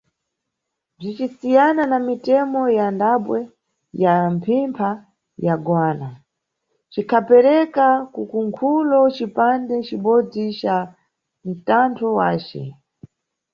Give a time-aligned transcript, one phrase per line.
[0.97, 3.39] Bzicisiyana na mitemo ya dambwe
[4.03, 4.89] ya mphimpha
[5.45, 6.09] ya Goana,
[6.91, 10.77] cikhaperekera ku ku mkulo cipande cibodzi ca
[11.47, 12.63] mtantho wace.